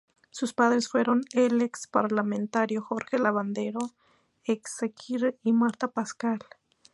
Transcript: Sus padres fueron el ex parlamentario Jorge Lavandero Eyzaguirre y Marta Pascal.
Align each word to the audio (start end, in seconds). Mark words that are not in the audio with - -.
Sus 0.31 0.55
padres 0.55 0.89
fueron 0.89 1.21
el 1.31 1.61
ex 1.61 1.85
parlamentario 1.85 2.81
Jorge 2.81 3.19
Lavandero 3.19 3.91
Eyzaguirre 4.43 5.37
y 5.43 5.53
Marta 5.53 5.89
Pascal. 5.89 6.39